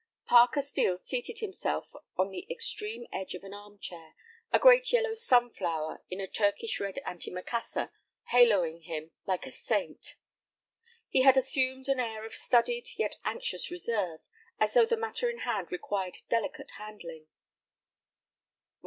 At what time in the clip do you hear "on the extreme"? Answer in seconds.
2.17-3.05